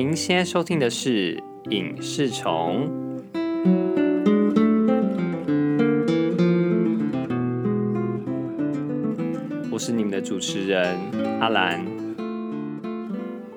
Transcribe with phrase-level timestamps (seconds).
[0.00, 1.34] 您现在收听的是
[1.70, 2.88] 《影视虫》，
[9.72, 10.96] 我是你们的主持人
[11.40, 11.84] 阿兰。《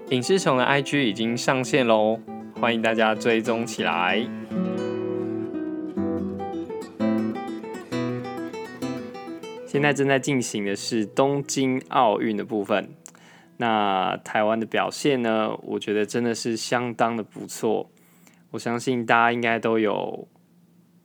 [0.09, 2.19] 影视虫》的 IG 已经上线喽，
[2.59, 4.27] 欢迎大家追踪起来。
[9.67, 12.89] 现在正在进行的是东京奥运的部分。
[13.61, 15.55] 那台湾的表现呢？
[15.61, 17.91] 我觉得真的是相当的不错。
[18.49, 20.27] 我相信大家应该都有，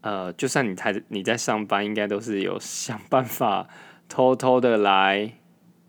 [0.01, 3.69] 呃，就算你台你在上班，应该都是有想办法
[4.09, 5.35] 偷偷的来，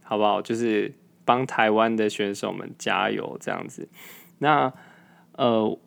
[0.04, 0.42] 好不好？
[0.42, 3.88] 就是帮台湾的选手们加油这样子。
[4.40, 4.74] 那
[5.38, 5.80] 呃，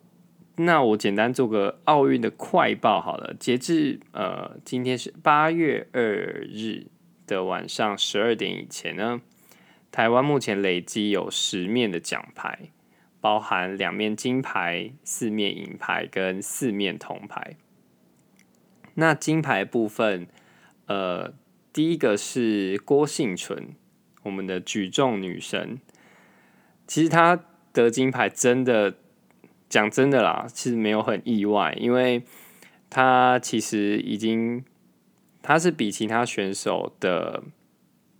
[0.55, 3.35] 那我简单做个奥运的快报好了。
[3.39, 6.87] 截至呃今天是八月二日
[7.27, 9.21] 的晚上十二点以前呢。
[9.91, 12.69] 台湾目前累积有十面的奖牌，
[13.19, 17.57] 包含两面金牌、四面银牌跟四面铜牌。
[18.93, 20.27] 那金牌部分，
[20.85, 21.33] 呃，
[21.73, 23.75] 第一个是郭幸纯，
[24.23, 25.79] 我们的举重女神。
[26.87, 28.95] 其实她得金牌真的，
[29.67, 32.23] 讲真的啦，其实没有很意外，因为
[32.89, 34.63] 她其实已经，
[35.41, 37.43] 她是比其他选手的。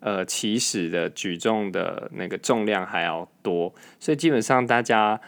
[0.01, 5.21] 呃，起始的举重的那个重量还要多，所以基本上大家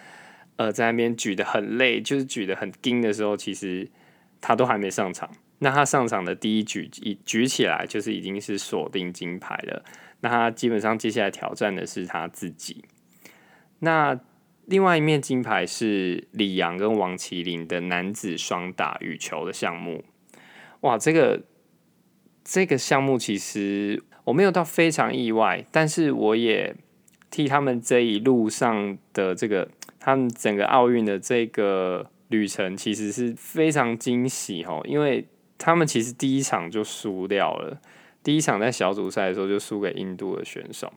[0.55, 3.87] 呃在那边举的很累，就是举的很硬的时候，其实
[4.41, 5.29] 他都还没上场。
[5.59, 9.85] 那他上场的第一举一举起来，就是已经是锁定金牌了。
[10.21, 12.83] 那他基本上接下来挑战的是他自己。
[13.77, 14.19] 那
[14.65, 20.03] 另外一面金牌是李阳跟王麒麟的男子双打羽球的项目。
[20.79, 21.43] 哇，这个
[22.43, 24.03] 这个项目其实。
[24.25, 26.75] 我没有到非常意外，但是我也
[27.29, 29.67] 替他们这一路上的这个，
[29.99, 37.81] 他们整个奥运的这个旅程，其实是非常惊喜哦，因为他们其实第一场就输掉了，
[38.23, 40.93] 第一场在小组赛的时候就输给印度的选手，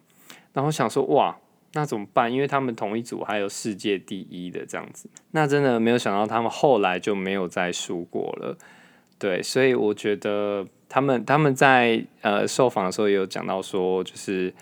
[0.52, 1.36] 然后想说哇，
[1.72, 2.32] 那怎么办？
[2.32, 8.56] 因为他们同一组还有世界第一的这样子，那真的没有想到他们后来就没有再输过了，
[9.18, 10.66] 对，所以我觉得。
[10.88, 14.54] 他们他们在呃受访的时候也有讲到说，就是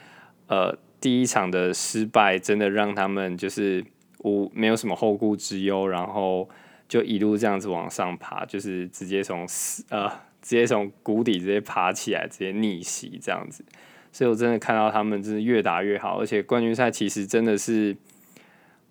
[0.47, 3.85] 呃第一场的失败真的让他们就是
[4.21, 6.49] 无没有什么后顾之忧，然后
[6.89, 9.47] 就一路这样子往上爬，就是直接从
[9.91, 10.09] 呃
[10.41, 13.63] 直接从谷底直接爬起来，直接逆袭这样子。
[14.11, 17.95] 所以我真的看到他们真的越打越好，而且冠军赛其实真的是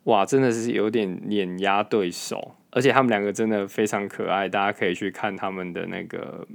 [0.03, 6.47] 哇，真的是有点碾压对手，而且他们两个真的非常可爱，大家可以去看他们的那个。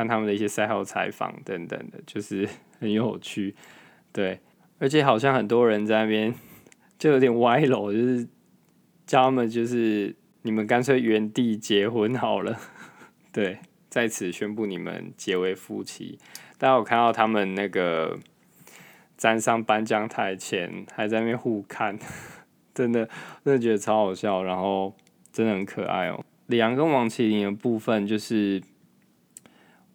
[0.00, 2.48] 看他们的一些赛后采访等等的，就是
[2.80, 3.54] 很有趣，
[4.12, 4.40] 对，
[4.78, 6.34] 而且好像很多人在那边
[6.98, 8.26] 就有点歪楼，就是
[9.06, 12.58] 叫他们就是你们干脆原地结婚好了，
[13.30, 13.58] 对，
[13.90, 16.18] 在此宣布你们结为夫妻。
[16.56, 18.18] 大家有看到他们那个
[19.18, 21.98] 站上颁奖台前还在那边互看，
[22.72, 23.06] 真的
[23.44, 24.94] 真的觉得超好笑，然后
[25.30, 26.24] 真的很可爱哦。
[26.46, 28.62] 李阳跟王麒麟的部分就是。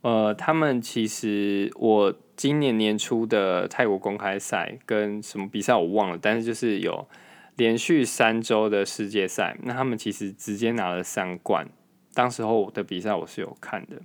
[0.05, 7.07] 呃，他们其实我今年年初的泰国公开赛跟什么比赛我忘了，但是就是有
[7.55, 11.67] 连续三周的世界赛，那他们其实直接拿了三冠。
[12.13, 13.99] 当时候我的比赛我是有看的，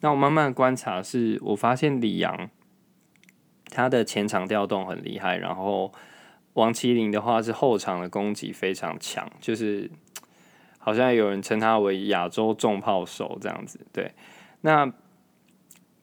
[0.00, 2.48] 那我慢慢观察，是我发现李阳
[3.66, 5.92] 他的前场调动很厉害，然后
[6.54, 9.90] 王麒麟的话是后场的攻击非常强，就是
[10.80, 13.78] 好像有人称他为亚洲重炮手这样子。
[13.92, 14.12] 对，
[14.62, 14.90] 那。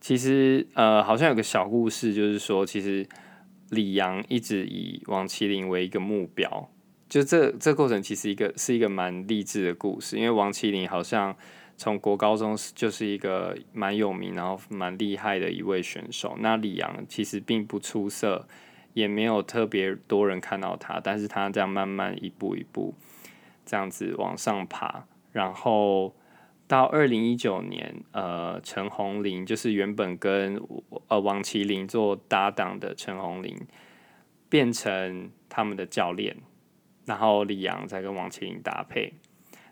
[0.02, 3.06] 其实，呃，好像有个小故事，就是说，其实
[3.70, 6.72] 李阳一直以王麒麟为一个目标，
[7.10, 11.36] 就这这过程其实一个是一个蛮励志的故事，因为王麒麟好像
[11.76, 16.38] 从国高中就是一个蛮有名，然后蛮厉害的一位选手。
[16.40, 18.48] 那李阳其实并不出色，
[18.94, 22.96] 也没有特别多人看到他，但是他这样慢慢一步一步
[23.66, 26.16] 这样子往上爬，然后。
[26.70, 30.62] 到二零一九年，呃，陈红林就是原本跟
[31.08, 33.58] 呃王麒麟做搭档的陈红林，
[34.50, 36.38] 变成他们的教练，
[37.08, 39.14] 然后李阳在跟王麒麟搭配。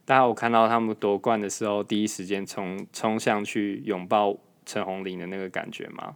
[0.05, 4.35] 大家有看到他们夺冠的时候，第一时间冲冲向去拥抱
[4.65, 6.15] 陈红林的那个感觉吗？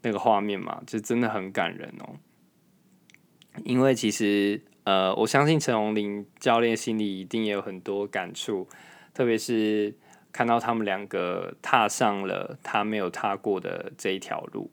[0.00, 2.16] 那个画面嘛，就真的很感人哦。
[3.62, 8.66] 因为其实，呃，我相信陈红林教练心里一定也有很多感触，
[9.12, 9.94] 特别是。
[10.34, 14.68] 看到他们两个踏上了他没有踏过的这一条路，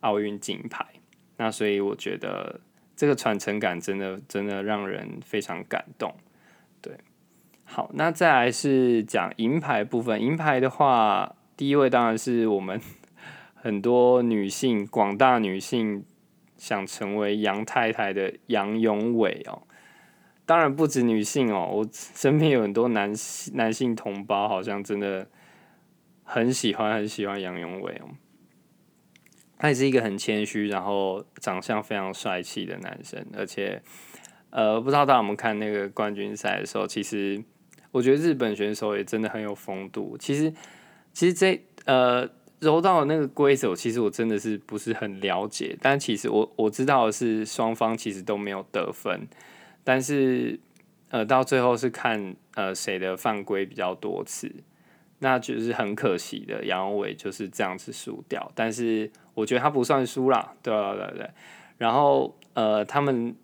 [0.00, 0.86] 奥运金牌。
[1.36, 2.58] 那所以我觉得
[2.96, 6.14] 这个传承感真的真的让人非常感动。
[6.80, 6.96] 对，
[7.64, 10.18] 好，那再来是讲银牌部分。
[10.18, 12.80] 银牌的话，第一位当然是我们
[13.54, 16.02] 很多女性，广大女性
[16.56, 19.64] 想成为杨太太的杨永伟哦。
[20.46, 23.12] 当然不止女性哦，我身边有很多男
[23.54, 25.26] 男性同胞，好像真的
[26.22, 28.10] 很喜欢很喜欢杨永伟哦。
[29.56, 33.80] 他也是一个很谦虚，然后长相非常帅气的男生，而且
[34.50, 37.42] 呃，不知道大家有没有看那个冠军赛的时候，其实
[37.90, 40.18] 我觉得日本选手也真的很有风度。
[40.18, 40.52] 其实
[41.14, 49.26] 其实这呃柔道那个规则，其实我真的是不是很了解，但其实我我知道的是双方其实都没有得分。
[49.84, 50.58] 但是，
[51.10, 54.50] 呃，到最后是看呃谁的犯规比较多次，
[55.18, 58.50] 那就是很可惜的，杨伟就是这样子输掉。
[58.54, 61.30] 但是我觉得他不算输啦，对对对对。
[61.76, 63.36] 然后呃，他们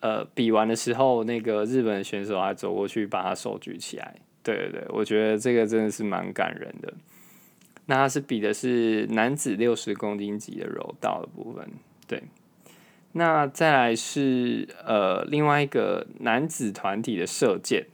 [0.00, 6.92] 呃比完的时候，那个日本选手还走过去把他手举起来，对对对，我觉得这个真的是蛮感人的。
[7.86, 11.68] 那他是比的是男子六十公斤级的柔道的部分，
[12.08, 12.22] 对。
[13.16, 17.86] 那再来是呃另外一个男子团体的射箭，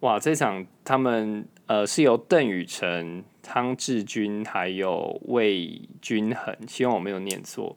[0.00, 0.20] 哇！
[0.20, 7.76] 这场他们呃是由邓宇成、汤志军还有魏均衡，希望我没有念错。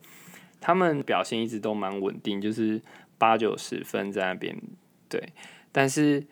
[0.62, 2.80] 他们表现一直都蛮稳定，就是
[3.18, 4.56] 八九十分在那边。
[5.10, 5.30] 对，
[5.72, 6.24] 但是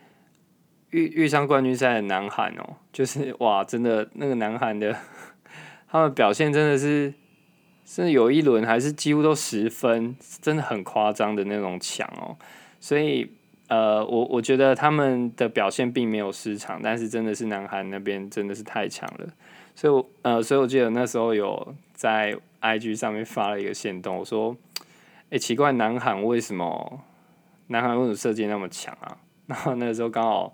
[0.92, 4.96] 遇遇上冠军赛的南韩哦，就是哇，真的那个南韩的
[5.90, 7.12] 他们表现真的是。
[7.86, 12.36] 甚至有一轮还是几乎都十分，真的很夸张的那种强哦。
[12.80, 13.30] 所以，
[13.68, 19.28] 呃，我我觉得他们的表现并没有失常，但是真的是南韩那边真的是太强了。
[19.76, 24.56] 所以，呃，所以我记得那时候有在 IG 上面发了一个线动，我说
[25.30, 27.02] ：“哎，奇怪，南韩为什么
[27.68, 30.54] 南韩为什么射箭那么强啊？” 然后那个时候刚好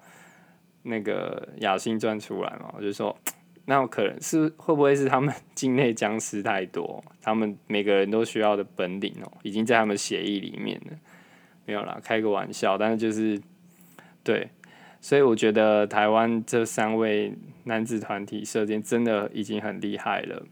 [0.84, 3.16] 那个雅欣转出来嘛，我就说。
[3.66, 10.98] 那可能是会不会是他们 境内僵尸太多，他们每个人都需要的本领哦，已经在他们协议里面了。
[11.66, 13.40] 没有啦，开个玩笑，但是就是
[14.24, 14.50] 对，
[15.00, 20.48] 所以我觉得台湾这三位男子团体射箭真的已经很厉害了。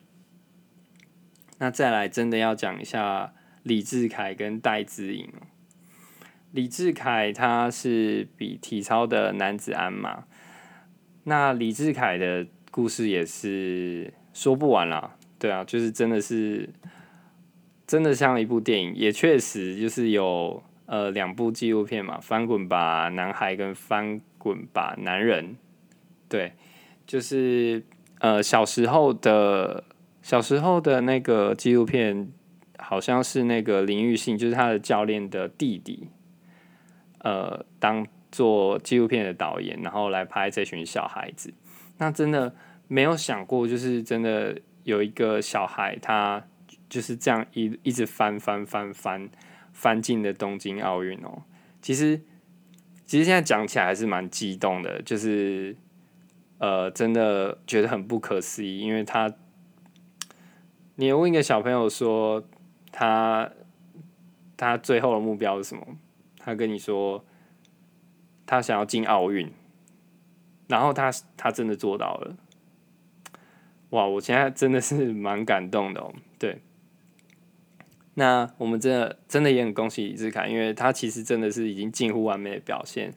[1.57, 3.33] 那再来真的要讲一下
[3.63, 5.27] 李志凯跟戴资颖
[6.51, 10.25] 李志凯他是比体操的男子鞍马，
[11.23, 12.45] 那李志凯的。
[12.77, 16.69] 故事也是说不完啦，对啊，就是真的是
[17.87, 25.45] 真的像一部电影，也确实就是有呃两部纪录片嘛，《翻滚吧，男孩》跟《翻滚吧，男人》。
[26.29, 26.53] 对，
[27.07, 27.83] 就是
[28.19, 29.83] 呃小时候的
[30.21, 32.31] 小时候的那个纪录片，
[32.77, 36.09] 好像是那个林玉信，就是他的教练的弟弟，
[37.21, 41.51] 呃，当做纪录片的导演，然后来拍这群小孩子。
[41.99, 42.53] 那真的
[42.87, 46.45] 没有想过，就是真的有一个小孩，他
[46.89, 49.29] 就是这样一一直翻翻翻翻
[49.73, 51.43] 翻进的东京奥运哦。
[51.81, 52.21] 其实，
[53.05, 55.75] 其实现在讲起来还是蛮激动的，就是
[56.59, 59.33] 呃，真的觉得很不可思议，因为他，
[60.95, 62.43] 你问一个小朋友说
[62.91, 63.51] 他
[64.55, 65.85] 他最后的目标是什么，
[66.39, 67.23] 他跟你说
[68.45, 69.51] 他想要进奥运。
[70.69, 72.35] 然后他他真的做到了，
[73.91, 74.05] 哇！
[74.05, 76.13] 我现在真的是 蛮感动的哦。
[76.37, 76.61] 对，
[78.15, 83.13] 那我们真的真的也很恭喜李志凯，因为他其实真的是已经近乎完美的表现，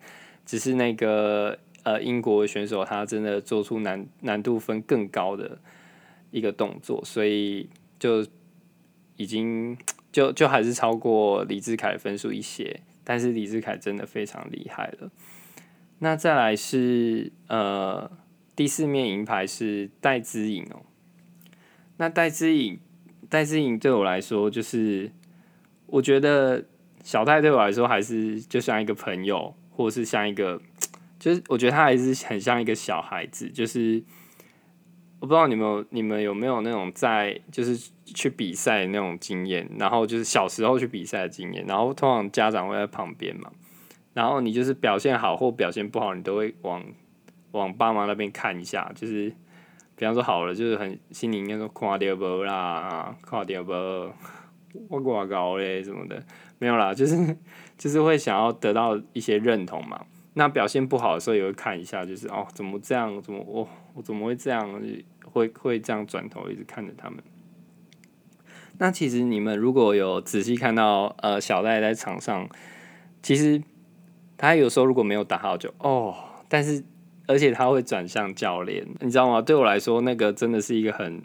[0.46, 5.58] 只是那个呃英国选手他真的做出难难度分更高的
[6.30, 8.24] 一个动作，所以就
[9.16, 9.76] 已经
[10.12, 15.10] 就就还是超过李志凯的分数一些，但是李志凯真的非常厉害了。
[15.98, 18.10] 那再来是呃
[18.60, 20.84] 第四面银牌是戴资颖哦，
[21.96, 22.78] 那戴资颖
[23.30, 25.10] 戴资颖对我来说就是
[25.86, 26.66] 我觉得
[27.02, 30.60] 小戴对我来说还是就像一个朋友，或是像一个
[31.18, 34.04] 就是我觉得他还是很像一个小孩子，就是
[35.20, 43.50] 我不知道你们你们有没有那种在就是去比赛那种经验，然后就是小时候去比赛的经验，然后通常家长会在旁边嘛。
[44.12, 46.84] 然后你就是表现好或表现不好，你都会往
[47.52, 48.90] 往爸妈那边看一下。
[48.94, 49.32] 就是
[49.96, 54.12] 比方说好了，就是很心里应该说看到无啦，看到无，
[54.88, 56.22] 我挂高嘞什么的，
[56.58, 57.36] 没有啦，就是
[57.76, 60.04] 就是会想要得到一些认同嘛。
[60.34, 64.80] 那表现不好的时候也会看一下，就是哦怎么这样，怎么我我怎么会这样，
[65.24, 67.18] 会会这样转头一直看着他们。
[68.78, 72.48] 那其实你们如果有仔细看到，呃，小戴在场上，
[73.22, 73.60] 其实
[74.38, 76.14] 他有时候如果没有打好就哦，
[76.48, 76.82] 但是
[77.30, 79.40] 而且他会转向教练，你知道吗？
[79.40, 81.22] 对我来说，那个真的是一个很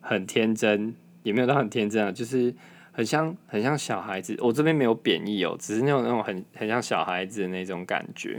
[0.00, 2.54] 很天真，也没有到很天真啊，就是
[2.92, 4.36] 很像很像小孩子。
[4.40, 8.38] 我这边没有贬义哦，只是那种那种很很像小孩子的那种感觉。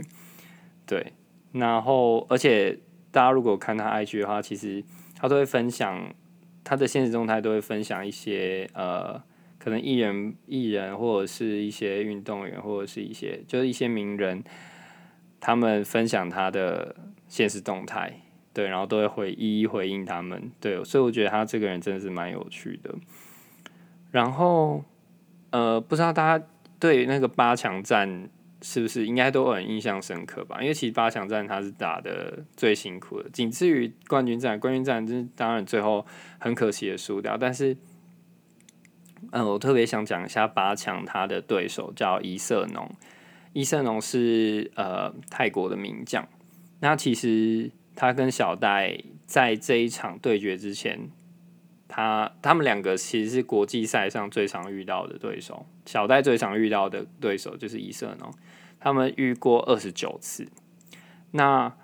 [0.86, 1.12] 对，
[1.52, 2.78] 然后而且
[3.10, 4.84] 大家如果看他 IG 的话，其实
[5.16, 6.14] 他都会分享。
[6.68, 9.22] 他的现实动态都会分享一些呃，
[9.56, 14.42] 可能艺人、艺人或者是一些运动员，或者是一些就是一些名人，
[15.40, 16.94] 他们分享他的
[17.28, 18.20] 现实动态，
[18.52, 22.94] 对，然后都会回一一回应他们，对，所以我觉得他这个人真的是蛮有趣的。
[24.10, 24.84] 然后
[25.50, 26.44] 呃，不知道大家
[26.78, 28.28] 对那个八强战。
[28.62, 30.56] 是不是应该都很印象深刻吧？
[30.62, 34.58] 因为其实八强战他是打的最辛苦的，仅次于冠军战。
[34.58, 36.04] 冠军战就是当然最后
[36.38, 37.76] 很可惜的输掉，但是，
[39.30, 42.90] 嗯，我特别想讲一下八强他的对手叫伊瑟农，
[43.56, 46.28] 伊瑟农是呃泰国的名将。
[46.80, 51.08] 那其实他跟小戴在这一场对决之前，
[51.88, 55.64] 他他们两个其实是国际赛上最常遇到的对手。
[55.86, 58.30] 小戴最常遇到的对手就是伊瑟农。
[58.78, 60.46] 他们遇过二十九次，
[61.30, 61.74] 那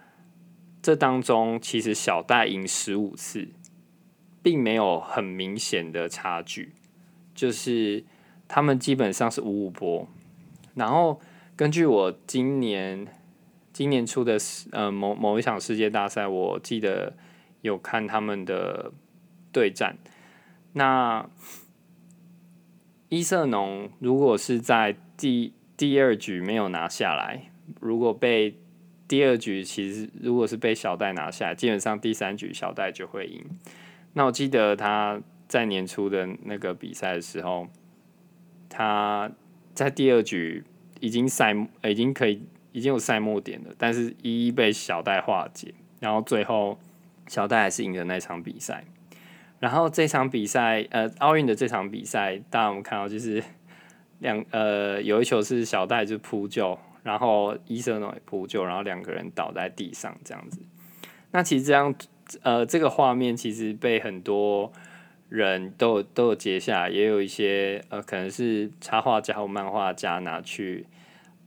[0.83, 3.49] 这当中其实小戴赢十五次，
[4.43, 6.75] 并没有很明显的差距，
[7.35, 8.05] 就是
[8.47, 10.07] 他们基本上是五五波。
[10.75, 11.21] 然后
[11.63, 13.07] 根据我今年
[13.73, 17.15] 今年初的世呃某某一场世界大赛，我记得
[17.61, 18.91] 有看他们的
[19.53, 19.97] 对战。
[20.73, 21.25] 那
[23.11, 28.59] 伊瑟农如果是在第第二局没有拿下来，如果被
[29.07, 33.41] 第二局其实如果是被小戴拿下，基本上第三局小戴就会赢。
[34.15, 37.69] 那我记得他在年初的那个比赛的时候，
[38.69, 39.31] 他
[39.73, 40.65] 在第二局
[41.03, 41.55] 已经赛
[41.85, 42.43] 已经可以
[42.73, 46.79] 已经有赛末点了，但是一一被小戴化解，然后最后
[47.27, 48.85] 小戴还是赢了那场比赛。
[49.61, 53.43] 然后这场比赛，呃，奥运的这场比赛，大家我们看到就是。
[54.23, 60.61] 两呃，有一球是小戴就扑救，然后伊瑟诺也扑救，然后两个人倒在地上这样子。
[61.33, 61.93] 那其实这样，
[62.43, 64.73] 呃，这个画面其实被很多
[65.29, 70.87] 人都都有截下，也有一些呃，可能是插画家或漫画家拿去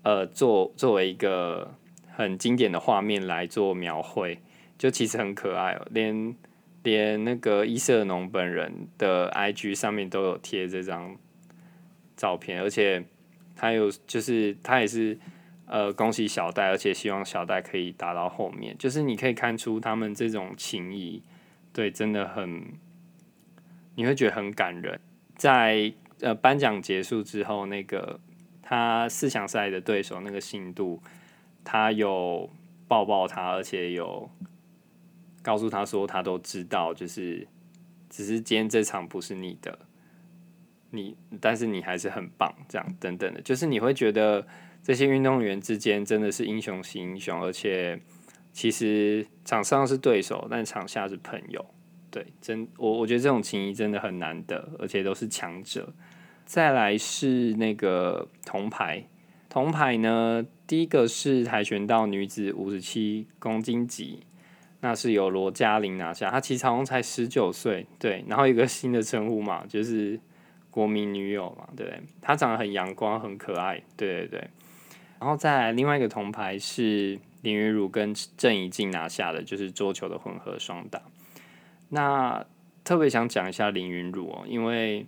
[0.06, 1.76] 呃做作为一个
[2.14, 4.40] 很经典的画面来做描绘，
[4.78, 5.86] 就其实很可爱哦。
[5.92, 6.34] 连
[6.84, 11.18] 连那个伊瑟农本人的 IG 上面都有贴这张。
[12.18, 13.04] 照片，而且
[13.58, 15.20] 他有，就是他也是，
[15.66, 18.74] 呃，恭喜小戴，而且希望小戴可以打到后面。
[18.78, 21.22] 就是你可以看出他们这种情谊，
[21.74, 22.64] 对，真的很，
[23.96, 24.98] 你会觉得很感人。
[25.36, 28.18] 在呃颁奖结束之后，那个
[28.68, 31.00] 他四强赛的对手那个信度，
[31.64, 32.50] 他有
[32.88, 34.28] 抱抱他，而且有
[35.44, 37.48] 告诉他说，他都知道，就是
[38.10, 39.78] 只是今天这场不是你的。
[40.90, 44.48] 你，但是你还是很棒，这样等等的，就是你会觉得
[44.82, 48.00] 这些运动员之间真的是英雄惜英雄，而且
[48.52, 51.64] 其实场上是对手，但场下是朋友。
[52.10, 55.94] 对，真我我觉得这种情谊真的很难得，而且都是强者。
[56.46, 59.06] 再来是那个铜牌，
[59.50, 64.22] 铜牌呢，第一个是跆拳道女子五十七公斤级，
[64.82, 70.20] 那是由罗嘉玲拿下，她其实好像才十九岁，对，然后一个新的称呼嘛，就是。
[70.76, 74.50] 国民女友嘛，对，她长得很阳光，很可爱，对对对。
[75.22, 81.02] 然后再来另外一个铜牌是林云儒跟郑怡静拿下的，就是桌球的混合双打。
[81.88, 82.46] 那
[82.84, 85.08] 特别想讲一下林云儒哦，因为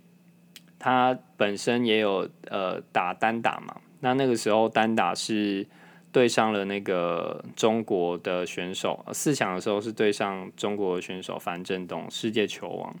[0.78, 5.66] 他本身也有呃打单打嘛，那那个时候单打是
[6.12, 12.96] 对上了那个中国的选手，四强的时候是对上中国的选手樊振东，世界球王。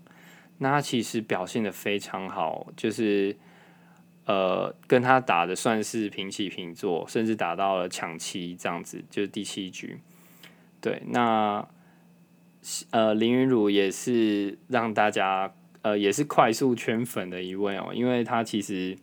[0.58, 3.36] 那他其实表现的非常好，就是
[4.26, 10.00] 呃跟他打的算是平起平坐，甚至打到了抢七这样子，就是第七局。
[10.80, 11.66] 对，那
[12.90, 18.96] 呃林云儒也是让大家呃也是快速圈粉的一位哦，因为他其实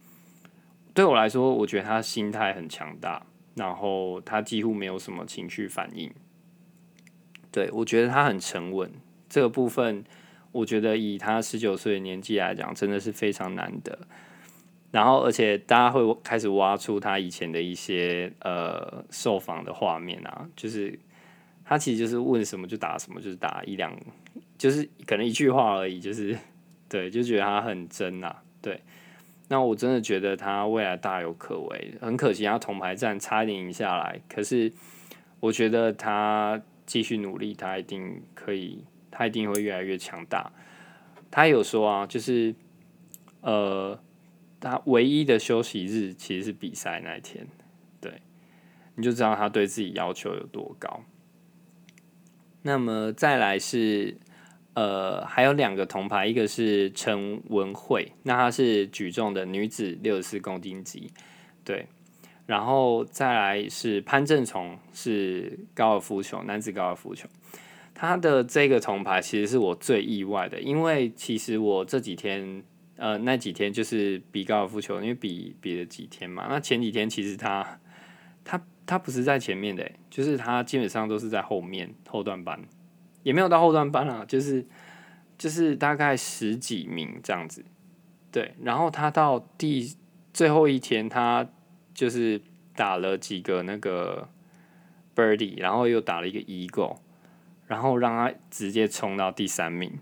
[0.94, 6.12] 对我来说，我觉得他心态很强大，然后他几乎没有什么情绪反应。
[7.51, 8.91] 对我觉得他很沉稳，
[9.29, 10.03] 这个部分。
[10.51, 14.08] 我觉得以他十九岁的年纪来讲，真的是非常难得。
[14.89, 20.98] 然后，而且大家会开始挖出他以前的一些呃受访的画面啊，就是
[21.65, 23.94] 他其实就是问什么就答什么，就是答一两，
[24.58, 26.38] 就是可能一句话而已，就是
[26.96, 28.80] 对，就觉得他很真呐，对。
[29.50, 34.72] 那我真的觉得他未来大有可为，很可惜他铜牌战差一点赢下来，可是
[35.42, 40.54] 我觉得他继续努力，他一定可以，他一定会越来越强大。
[41.30, 42.56] 他有说啊，就是
[43.42, 44.00] 呃，
[44.62, 47.46] 他唯一的休息日其实是比赛那一天，
[48.00, 48.22] 对，
[48.96, 51.04] 你就知道他对自己要求有多高。
[52.62, 54.16] 那么再来是。
[54.75, 61.10] 呃，还有两个铜牌，一个是陈文慧，那她是举重的女子六十四公斤级，
[61.63, 61.88] 对，
[62.46, 67.25] 然后再来是潘正崇，是高尔夫球男子高尔夫球，
[67.94, 72.62] 他的这个铜牌其实是我最意外的，因为其实我这几天
[72.98, 77.79] 呃那几天就是比高尔夫球，因为比比了几天嘛，那前几天其实他
[78.44, 82.60] 他他不是在前面的，就是他基本上都是在后面后段班。
[83.25, 84.63] 也没有到后段班啊，就是
[85.36, 87.65] 就是大概十几名这样子，
[88.32, 88.53] 对。
[88.62, 89.96] 然后他到第
[90.32, 91.50] 最后一天，他
[91.91, 92.39] 就是
[92.75, 94.29] 打了几个那个
[95.15, 96.98] birdie，然后又打了一个 eagle，
[97.65, 99.98] 然后让他直接冲到第三名，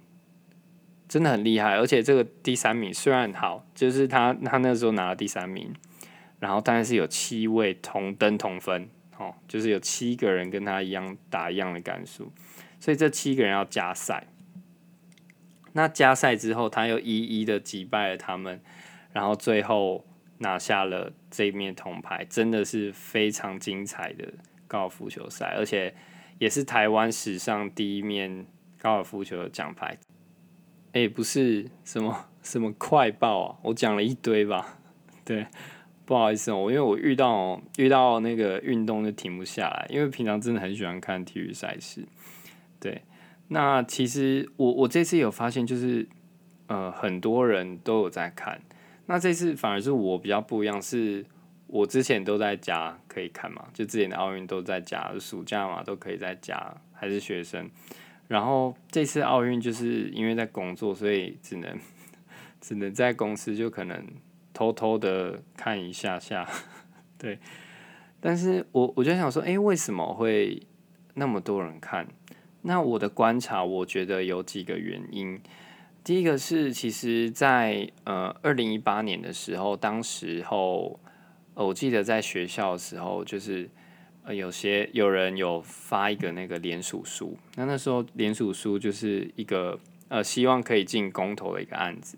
[1.07, 1.77] 真的很厉害。
[1.77, 5.73] 而且这个第三名虽然好，就是他他那时候拿了第三名，
[6.41, 12.29] 然后但是有七位同登同分，哦，就是有七个人跟他一样打一样的杆数。
[12.83, 14.27] 所以这七个人要加赛，
[15.71, 18.59] 那加赛之后，他又一一的击败了他们，
[19.13, 20.05] 然后最后
[20.39, 24.33] 拿下了这一面铜牌，真的是非常精彩的
[24.67, 25.95] 高尔夫球赛，而且
[26.39, 28.45] 也是台湾史上第一面
[28.77, 29.97] 高尔夫球的奖牌。
[30.91, 34.77] 哎，不是什么什么快报啊，我讲了一堆吧？
[35.23, 35.47] 对，
[36.03, 42.05] 不好意思哦，我因为我遇到遇到那个运动就停不下来，因为平常真的很喜欢看体育赛事。
[42.83, 43.01] 对，
[43.47, 46.05] 那其实我我这次有发现，就是
[46.67, 48.59] 呃很多人都有在看，
[49.05, 51.25] 那这次反而是我比较不一样，是
[51.67, 57.69] 我之前都在家可以看嘛，就之前的奥运都在家，暑假嘛都可以在家，还是学生，
[58.27, 61.79] 然后这次奥运就是因为在工作，所以只能
[62.59, 64.05] 只能在公司就可能
[64.53, 66.45] 偷偷的看一下下，
[67.17, 67.39] 对，
[68.19, 70.61] 但是我我就想说，哎，为什么会
[71.13, 72.05] 那么多人看？
[72.63, 75.39] 那我的观察，我觉得有几个原因。
[76.03, 80.99] 第一个是，其实，在呃二零一八年的时候，当时候，
[81.53, 83.69] 我记得在学校的时候，就是
[84.23, 87.37] 呃有些有人有发一个那个联署书。
[87.55, 92.17] 那那时候联署书就是一个呃希望可以进公投的一个案子。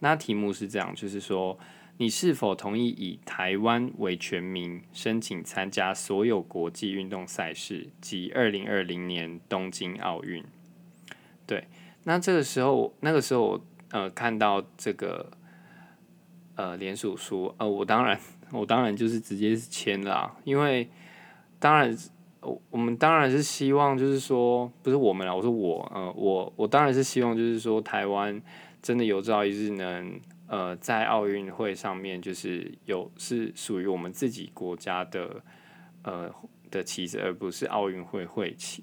[0.00, 1.58] 那题目是这样，就是说。
[2.00, 10.42] 你是否同意以台湾为全名申请参加所有国际运动赛事及二零二零年东京奥运？
[11.46, 11.68] 对，
[12.04, 13.60] 那这个时候，那个时候，
[13.90, 15.30] 呃，看到这个
[16.54, 18.18] 呃联署书，呃，我当然，
[18.50, 20.88] 我当然就是直接签了，因为
[21.58, 21.94] 当然，
[22.40, 28.40] 我我们当然是希望，就是说，不是我们啦，我说我，呃，我我当然是希望，就是说，台湾
[28.80, 30.18] 真的有朝一日能。
[30.52, 35.44] 呃，在奥运会上面，就是有是属于我们自己国家的
[36.02, 36.28] 呃
[36.72, 38.82] 的旗子，而不是奥运会会旗。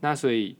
[0.00, 0.56] 那所以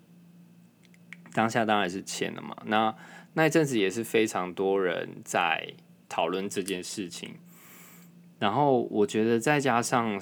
[1.32, 2.56] 当下当然是签了嘛。
[2.66, 2.94] 那
[3.32, 5.74] 那一阵子也是非常多人在
[6.08, 7.34] 讨论这件事情。
[8.38, 10.16] 然后我觉得再加上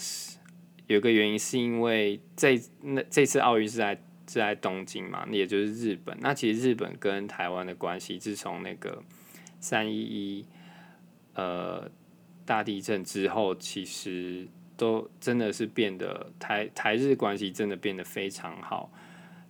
[0.86, 3.94] 有个原因，是因为这那这次奥运是在
[4.26, 6.16] 是在东京嘛，也就是日本。
[6.22, 9.02] 那其实日本跟台湾的关系，自从那个。
[9.60, 10.46] 三一一，
[11.34, 11.90] 呃，
[12.44, 18.90] 大地震之后，其实都真的是变得台台日关系真的变得非常好，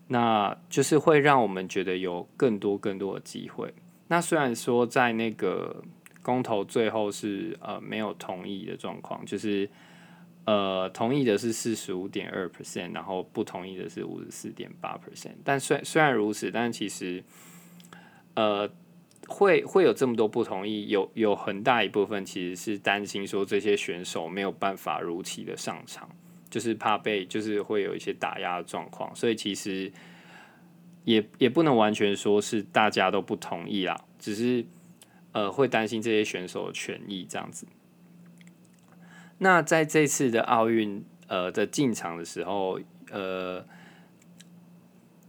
[0.07, 3.73] 那就是会让我们觉得有更多更多的机会。
[4.09, 5.85] 那虽然说在那个
[6.23, 9.69] 公投最后是呃没有同意的状况，就是
[10.47, 15.35] 呃同意的是四十五点二 percent，然后不同意的是五十四点八 percent。
[15.45, 17.23] 但虽虽然如此，但其实
[18.35, 18.71] 呃。
[19.29, 26.09] 会会有这么多不同意，有有很大一部分其实是担心说这些选手没有办法如期的上场，
[26.49, 29.93] 就是怕被就是会有一些打压的状况，所以其实
[31.05, 34.65] 也也不能完全说是大家都不同意啦，只是
[35.33, 37.67] 呃会担心这些选手的权益这样子。
[39.39, 43.65] 那在这次的奥运呃的进场的时候，呃。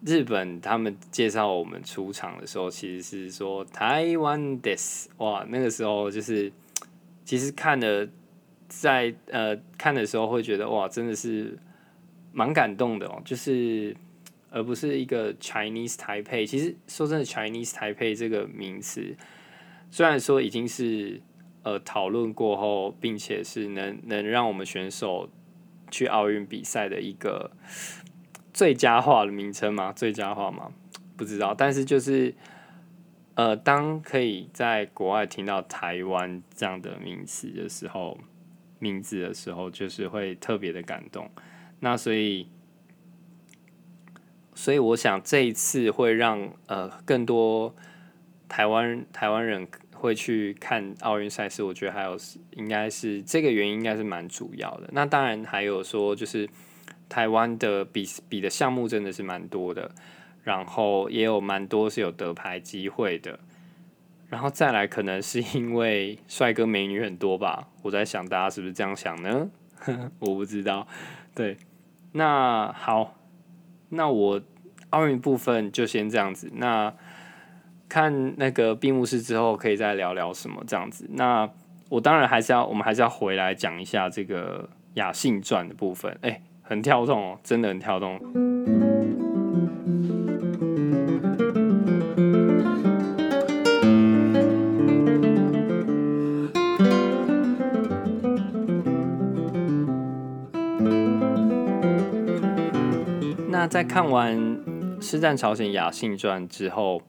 [0.06, 6.52] 日本他们介绍我们出场的时候，其实是说台湾 this 哇，那个时候就是
[7.26, 8.08] 其实看的
[8.68, 11.58] 在呃看的时候会觉得哇，真的是
[12.32, 13.22] 蛮感动的哦。
[13.26, 13.96] 就是
[14.50, 16.48] 而不是一个 Chinese Taipei。
[16.48, 19.16] 其实说真的，Chinese Taipei 这个名词，
[19.92, 21.22] 虽然说已经是
[21.64, 25.30] 呃讨论过后，并且是能能让我们选手
[25.92, 27.52] 去奥运比赛的一个
[28.60, 29.94] 最佳化的名称吗？
[29.94, 30.70] 最佳化吗？
[31.16, 31.56] 不知道。
[31.56, 32.36] 但是就是
[33.36, 38.18] 呃，当可以在国外听到台湾这样的名词的时候，
[38.80, 41.32] 名字的时候，就是会特别的感动。
[41.80, 42.50] 那所以。
[44.56, 47.74] 所以我想这一次会让呃更多
[48.50, 52.18] 台湾台湾人会去看奥运赛事，我觉得还有
[52.58, 54.90] 应该是这个原因应该是蛮主要的。
[54.92, 56.50] 那当然还有说就是
[57.10, 59.92] 台湾的比比的项目真的是蛮多的，
[60.44, 63.40] 然后也有蛮多是有得牌机会的，
[64.30, 67.68] 然后再来可能是因为帅哥美女很多吧。
[67.82, 69.50] 我在想大家是不是这样想呢？
[70.20, 70.88] 我不知道。
[71.36, 71.58] 对，
[72.14, 73.16] 那好。
[73.92, 74.40] 那我
[74.92, 76.48] 奥运部分就先这样子。
[76.54, 76.94] 那
[77.88, 81.10] 看那个闭幕式之后，可以再聊聊什么这样子。
[81.14, 81.50] 那
[81.90, 86.16] 我当然还是要，我们还是要回来讲一下这个雅信传的部分。
[86.22, 88.20] 哎，很跳动哦，真的很跳动。
[103.50, 104.38] 那在看完
[105.02, 107.02] 《师战朝鲜雅信传》之后，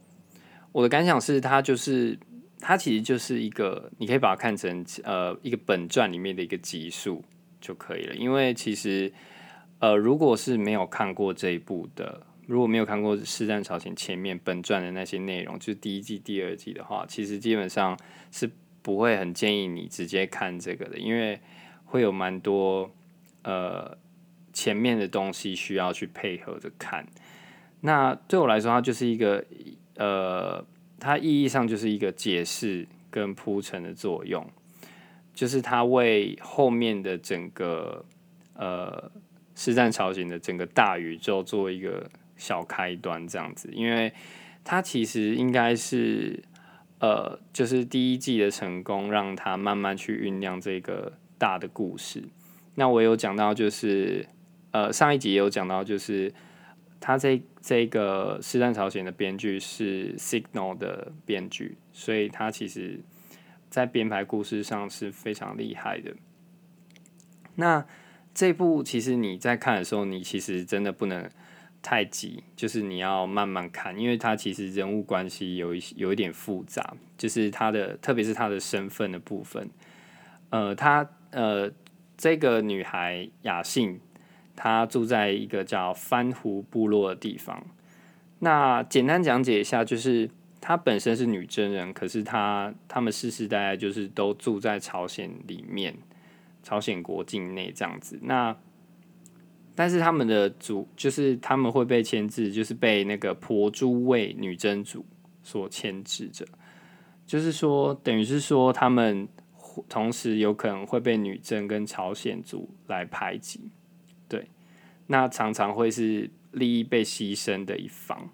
[0.73, 2.18] 我的感想是，它就是
[2.61, 7.23] 它其实就是一个，你可以把它看成呃一个本传里面的一个集数
[7.61, 8.14] 就可以了。
[8.14, 9.12] 因为其实
[9.81, 17.99] 呃，如果是没有看过这一部的，如果没有看过《师战朝鲜》前面本传的那些内容，就是第一季、第二季的话，其实基本上
[18.31, 21.40] 是不会很建议你直接看这个的，因为
[21.85, 22.90] 会有蛮多
[23.43, 23.99] 呃。
[24.53, 27.07] 前面的东西需要去配合着看，
[27.83, 29.43] 那对我来说，它就是一个
[29.95, 30.62] 呃，
[30.99, 34.45] 它意义上就是一个解释跟铺陈的作用，
[35.33, 38.05] 就是它为后面的整个
[38.55, 39.11] 呃，
[39.61, 44.11] 实战朝鲜的整个大宇宙做一个小开端，这样子，因为
[44.64, 46.42] 它其实应该是
[47.01, 52.25] 呃，就是第一季的成功，让它慢慢去酝酿这个大的故事。
[52.77, 54.27] 那我有讲到就是。
[54.73, 56.33] 呃，上一集也有讲到，就是
[57.01, 63.01] 他这这个《师战朝鲜》的编剧是 Signal 的编剧，所以他其实
[63.68, 66.14] 在编排故事上是非常厉害的。
[67.57, 67.85] 那
[68.35, 71.29] 这部其实你在看的时候，你其实真的不能
[71.83, 79.69] 太急，就是你要慢慢看，因为他其实人物关系有一有一点复杂，就是他的特别是他的身份的部分。
[80.51, 81.71] 呃，他呃，
[82.16, 84.01] 这个女孩雅信。
[84.57, 87.64] 她住在一个叫番湖部落的地方。
[88.40, 90.29] 那简单讲解一下，就是
[90.61, 95.97] 她本身是女真人，可是她他们世世代代就是都住在朝鲜里面，
[96.62, 98.18] 朝鲜国境内这样子。
[98.23, 98.57] 那
[99.75, 105.07] 但是他们的族就是他们会被牵制，就是被那个婆珠卫女真族
[105.42, 106.44] 所牵制着，
[107.25, 109.27] 就是说等于是说他们
[109.88, 113.70] 同时有可能会被女真跟朝鲜族来排挤。
[114.29, 114.49] 对
[115.07, 118.31] 那常常会是利益被牺牲的一方。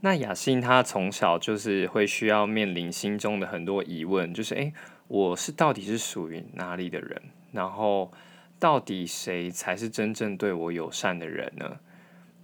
[0.00, 4.74] 那雅欣她从小就是会需要面临心中的很多疑问，就是诶，
[5.08, 7.22] 我是到底是属于哪里的人？
[7.56, 8.12] 然后
[8.60, 11.80] 到底谁才是真正对我友善的人呢？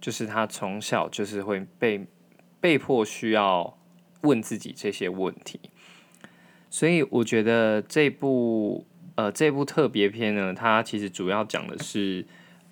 [0.01, 2.05] 就是他从小就是会被
[2.59, 3.77] 被迫需要
[4.23, 5.61] 问自己这些问题。
[6.69, 12.25] 所以我觉得这部呃这部特别篇呢，它其实主要讲的是。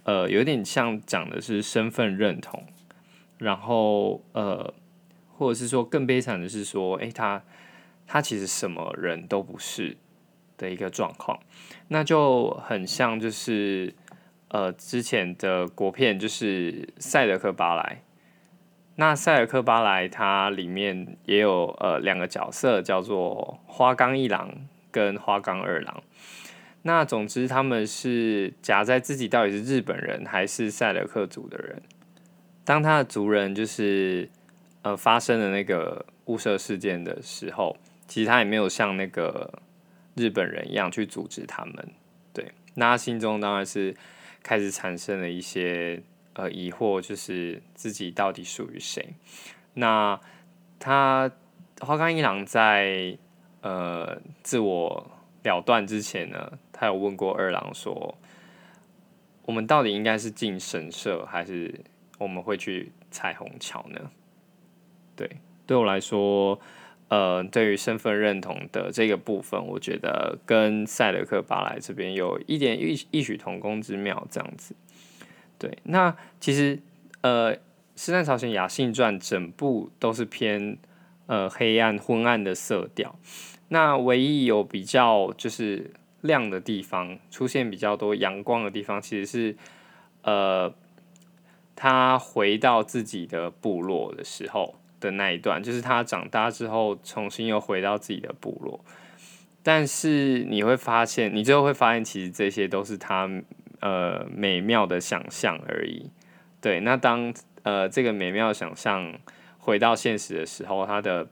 [0.04, 2.66] 呃，有点像讲的是身份认同，
[3.38, 4.74] 然后呃，
[5.38, 7.44] 或者是说更悲惨的是说，诶，他
[8.08, 9.96] 他其实什么人都不是
[10.62, 11.40] 的一个状况，
[11.88, 13.94] 那就很像就是
[14.50, 18.04] 呃之前的国片就是塞德克巴莱，
[18.98, 24.52] 那塞尔克巴莱它里面也有呃两个角色叫做花冈一郎
[24.92, 26.04] 跟花冈二郎。
[26.84, 31.82] 那总之，他们是夹在自己到底是日本人还是塞德克族的人。
[32.64, 34.30] 当他的族人就是
[34.84, 37.76] 呃发生了那个雾社事件的时候，
[38.08, 39.62] 其实他也没有像那个
[40.16, 41.90] 日本人一样去阻止他们。
[42.34, 43.96] 对，那他心中当然是
[44.44, 46.02] 开始产生了一些
[46.34, 49.14] 呃疑惑，就是自己到底属于谁。
[49.74, 50.20] 那
[50.80, 51.32] 他
[51.80, 53.18] 花冈一郎在
[53.62, 55.12] 呃自我
[55.44, 56.60] 了断之前呢？
[56.72, 58.18] 他有问过二郎说
[59.46, 61.80] ：“我们到底应该是进神社，还是
[62.18, 64.12] 我们会去彩虹桥呢？
[65.16, 65.30] 对，
[65.68, 66.60] 对我来说，
[67.12, 74.74] 呃，对于身份认同的这个部分，我觉得跟塞德克巴莱这边有一点异异曲同工之妙，这样子。
[75.60, 76.80] 对，那其实
[77.20, 77.54] 呃，
[77.98, 80.78] 《实战朝鲜雅信传》整部都是偏
[81.26, 83.20] 呃黑暗昏暗的色调，
[83.68, 89.58] 那唯一有比较就是亮的地方，出现比较多阳光的地方，其实是
[90.22, 90.74] 呃，
[91.76, 98.86] 他回到自己的部落的时候的那一段，就是他长大之后重新又回到自己的部落，
[99.62, 103.30] 但是你会发现，你最后会发现，其实这些都是他。
[103.84, 106.12] 呃，美妙的想象而已。
[106.62, 107.34] 对，那当
[107.64, 109.12] 呃这个美妙想象
[109.58, 111.28] 回到现实的时候，它的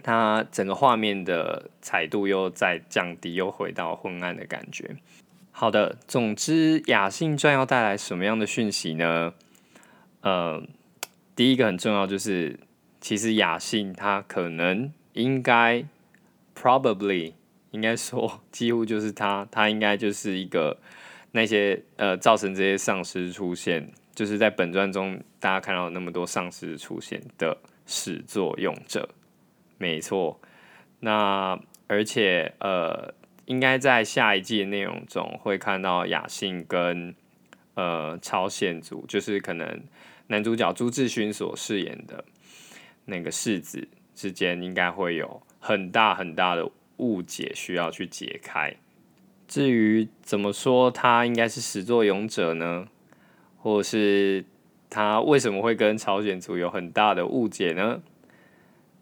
[0.00, 4.94] 它整个画面的彩度又在降低，又回到昏暗的感觉。
[5.50, 9.34] 好的，总之雅信传要带来什么样的讯息呢？
[10.20, 10.62] 呃，
[11.36, 12.58] 第一个很重要就是，
[13.00, 15.84] 其实雅信它可能应该
[16.54, 17.32] probably
[17.70, 20.78] 应该说几乎就是它，它应该就是一个。
[21.36, 29.08] 那些呃造成这些丧尸出现，就是在本传中大家看到那么多丧尸出现的始作俑者，
[29.76, 30.40] 没错。
[31.00, 33.12] 那而且呃，
[33.46, 37.12] 应该在下一季的内容中会看到雅信跟
[37.74, 39.82] 呃朝鲜族，就是可能
[40.28, 42.24] 男主角朱志勋所饰演的
[43.04, 48.74] 那个世子之间，应该会有很大很大的误解需要去解开。
[49.46, 52.88] 至于怎么说他应该是始作俑者呢？
[53.58, 54.44] 或者是
[54.88, 58.02] 他为什么会跟朝鲜族有很大的误解呢？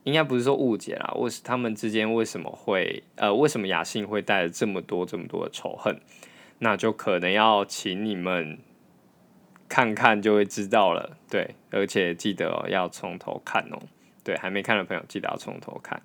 [0.04, 6.00] 应该不是说误解啦，为他们之间为什么会呃，为什么雅信会带着这么多这么多的仇恨？
[6.58, 8.58] 那就可能要请你们
[9.72, 11.16] 看看就会知道了。
[11.30, 13.80] 对，而且记得要从头看哦。
[14.22, 16.02] 对，还没看的朋友记得要从头看。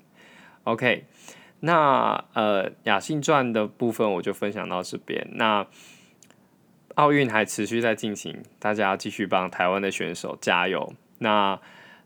[0.63, 1.03] OK。
[1.59, 5.27] 那呃，雅信传的部分我就分享到这边。
[5.33, 5.65] 那
[6.95, 10.93] 奥运还持续在进行，大家继续帮台湾的选手加油。
[11.17, 11.59] 那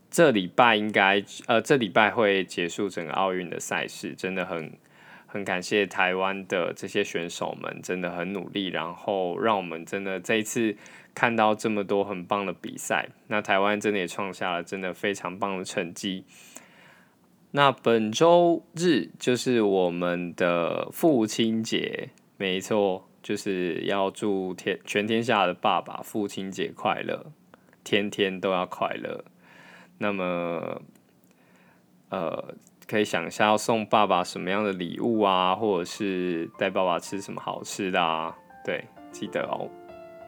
[0.10, 4.72] 这礼拜应该呃，这礼拜会结束整个奥运的赛事，真的很
[5.28, 10.76] 很感谢台湾的这些选手们，真的很努力，然后让我们真的这一次
[11.14, 13.10] 看到这么多很棒的比赛。
[13.28, 16.26] 那台湾真的也创下了真的非常棒的成绩。
[17.52, 27.26] 那本周日就是我们的父亲节，没错，就是要祝天全天下的爸爸父亲节快乐，
[27.84, 29.26] 天天都要快乐。
[29.98, 30.82] 那么，
[32.10, 32.56] 呃，
[32.88, 38.34] 可以想一下要送爸爸什么样的礼物啊，或者是带爸爸吃什么好吃的啊？
[38.64, 39.70] 对，记得哦。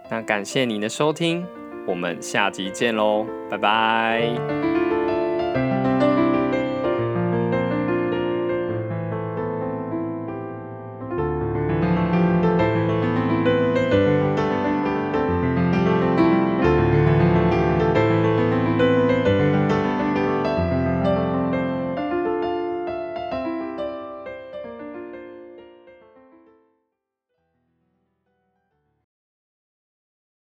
[0.10, 1.46] 那感谢您的收听，
[1.88, 5.03] 我们下集见喽，拜拜。